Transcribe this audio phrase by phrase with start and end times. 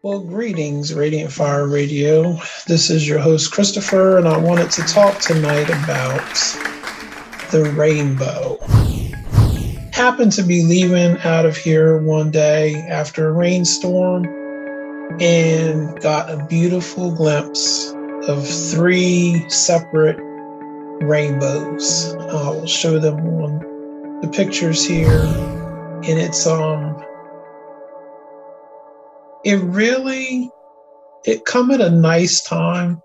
[0.00, 2.38] Well, greetings, Radiant Fire Radio.
[2.68, 6.34] This is your host, Christopher, and I wanted to talk tonight about
[7.50, 8.58] the rainbow.
[9.92, 14.24] Happened to be leaving out of here one day after a rainstorm
[15.20, 17.92] and got a beautiful glimpse
[18.28, 20.20] of three separate
[21.02, 22.14] rainbows.
[22.14, 25.24] I will show them on the pictures here.
[26.04, 27.04] And it's um
[29.44, 30.50] it really
[31.24, 33.00] it come at a nice time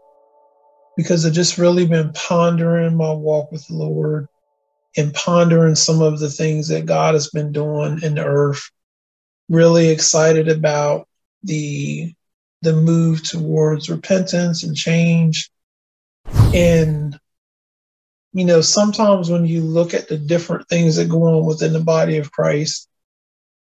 [0.95, 4.27] because I've just really been pondering my walk with the Lord
[4.95, 8.69] and pondering some of the things that God has been doing in the earth.
[9.49, 11.07] Really excited about
[11.43, 12.13] the
[12.61, 15.49] the move towards repentance and change.
[16.53, 17.19] And
[18.33, 21.79] you know, sometimes when you look at the different things that go on within the
[21.79, 22.87] body of Christ,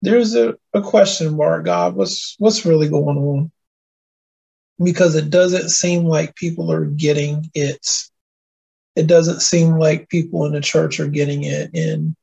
[0.05, 3.51] there's a, a question mark, God, what's what's really going on?
[4.83, 7.87] Because it doesn't seem like people are getting it.
[8.97, 11.71] It doesn't seem like people in the church are getting it.
[11.75, 12.15] And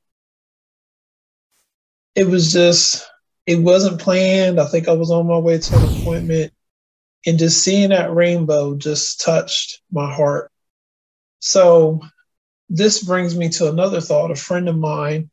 [2.16, 3.10] it was just
[3.48, 4.60] it wasn't planned.
[4.60, 6.54] I think I was on my way to an appointment
[7.26, 10.52] and just seeing that rainbow just touched my heart.
[11.40, 12.02] So
[12.70, 14.32] this brings me to another thought.
[14.32, 15.32] A friend of mine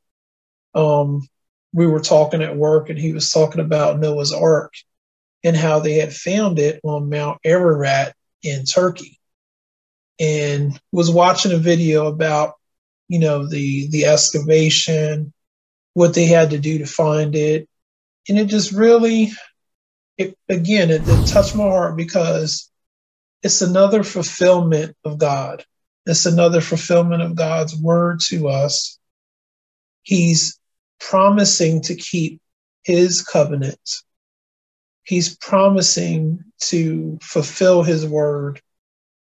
[0.74, 1.28] um,
[1.72, 4.72] we were talking at work and he was talking about Noah's Ark
[5.44, 9.18] and how they had found it on Mount Ararat in Turkey
[10.18, 12.54] and was watching a video about
[13.08, 15.32] you know the the excavation
[15.94, 17.68] what they had to do to find it.
[18.28, 19.32] And it just really
[20.16, 22.70] it again it, it touched my heart because
[23.42, 25.64] it's another fulfillment of God.
[26.06, 28.98] It's another fulfillment of God's word to us.
[30.02, 30.57] He's
[31.00, 32.40] promising to keep
[32.82, 33.80] his covenant.
[35.04, 38.60] He's promising to fulfill his word.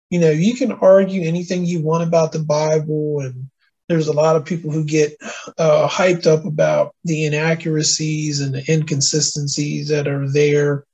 [0.09, 3.49] You know, you can argue anything you want about the Bible, and
[3.89, 5.17] there's a lot of people who get
[5.57, 10.85] uh, hyped up about the inaccuracies and the inconsistencies that are there.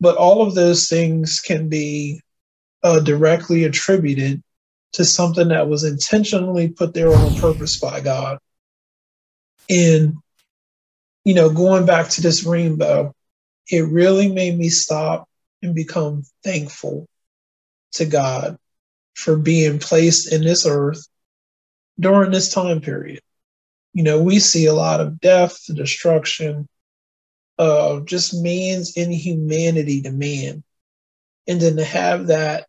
[0.00, 2.20] But all of those things can be
[2.82, 4.42] uh, directly attributed
[4.92, 8.38] to something that was intentionally put there on purpose by God.
[9.68, 10.14] And,
[11.24, 13.14] you know, going back to this rainbow,
[13.70, 15.28] it really made me stop
[15.62, 17.06] and become thankful
[17.92, 18.58] to God
[19.14, 21.06] for being placed in this earth
[21.98, 23.20] during this time period.
[23.94, 26.68] You know, we see a lot of death, destruction,
[27.58, 30.62] of uh, just man's inhumanity to man.
[31.48, 32.66] And then to have that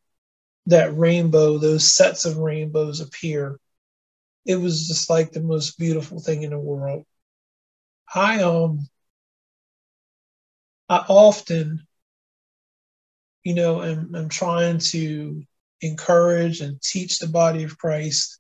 [0.68, 3.58] that rainbow, those sets of rainbows appear
[4.48, 7.06] it was just like the most beautiful thing in the world.
[8.16, 8.88] I um
[10.90, 11.86] I often,
[13.44, 15.44] you know, am, am trying to
[15.82, 18.40] encourage and teach the body of Christ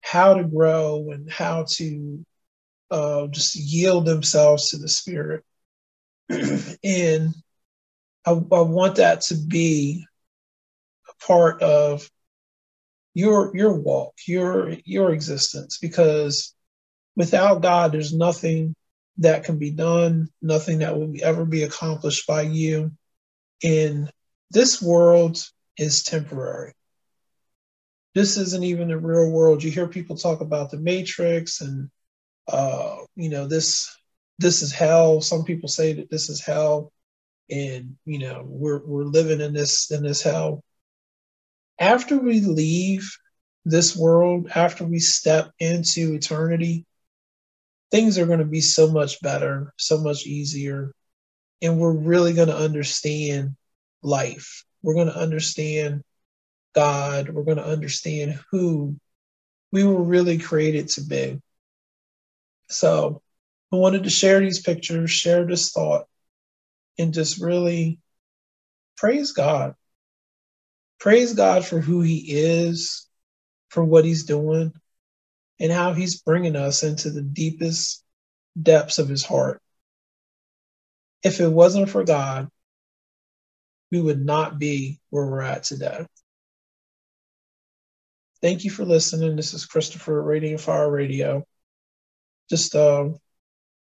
[0.00, 2.24] how to grow and how to
[2.92, 5.42] uh, just yield themselves to the Spirit.
[6.28, 7.34] and
[8.24, 10.06] I, I want that to be
[11.08, 12.08] a part of
[13.16, 16.54] your your walk, your your existence, because
[17.16, 18.76] without God, there's nothing
[19.16, 22.92] that can be done, nothing that will ever be accomplished by you.
[23.64, 24.12] And
[24.50, 25.38] this world
[25.78, 26.74] is temporary.
[28.14, 29.64] This isn't even the real world.
[29.64, 31.88] You hear people talk about the matrix and
[32.46, 33.96] uh, you know, this
[34.38, 35.22] this is hell.
[35.22, 36.92] Some people say that this is hell
[37.48, 40.62] and you know we're we're living in this in this hell
[41.78, 43.16] after we leave
[43.64, 46.86] this world, after we step into eternity,
[47.90, 50.92] things are going to be so much better, so much easier.
[51.62, 53.56] And we're really going to understand
[54.02, 54.64] life.
[54.82, 56.02] We're going to understand
[56.74, 57.28] God.
[57.28, 58.96] We're going to understand who
[59.72, 61.40] we were really created to be.
[62.68, 63.22] So
[63.72, 66.06] I wanted to share these pictures, share this thought,
[66.98, 67.98] and just really
[68.96, 69.74] praise God
[70.98, 73.06] praise God for who He is,
[73.68, 74.72] for what He's doing,
[75.60, 78.04] and how He's bringing us into the deepest
[78.60, 79.60] depths of His heart.
[81.22, 82.48] If it wasn't for God,
[83.90, 86.06] we would not be where we're at today.
[88.42, 89.34] Thank you for listening.
[89.34, 91.44] This is Christopher Radiant Fire Radio.
[92.50, 93.08] Just uh,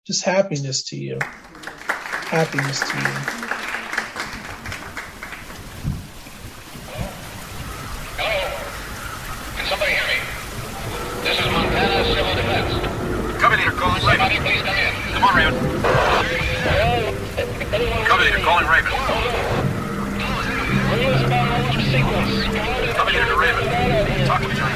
[0.05, 1.19] just happiness to you.
[1.21, 3.50] Happiness to you.
[14.51, 14.93] Please come in.
[15.13, 15.57] Come on, Raymond.
[18.07, 18.91] Cover leader, Calling Raven.
[22.95, 23.63] Coming in to Raven.
[24.27, 24.71] Talk to me, John.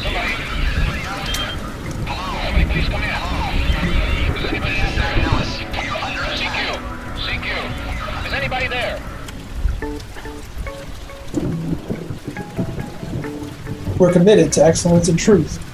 [0.00, 0.34] Somebody.
[2.70, 3.10] Please come in.
[4.36, 5.14] Is anybody there?
[5.26, 5.54] Alice.
[6.38, 6.58] CQ.
[7.16, 7.48] CQ.
[8.26, 9.00] Is anybody there?
[13.98, 15.73] We're committed to excellence and truth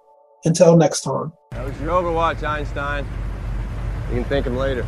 [0.43, 1.33] Until next time.
[1.51, 3.05] That was your Overwatch, Einstein.
[4.09, 4.85] You can thank him later.